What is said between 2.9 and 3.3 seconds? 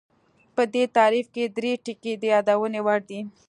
دي